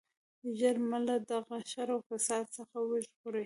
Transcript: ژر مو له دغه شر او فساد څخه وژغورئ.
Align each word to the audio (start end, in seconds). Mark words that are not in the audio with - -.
ژر 0.59 0.75
مو 0.87 0.97
له 1.07 1.15
دغه 1.31 1.57
شر 1.71 1.87
او 1.95 1.99
فساد 2.09 2.45
څخه 2.57 2.77
وژغورئ. 2.89 3.39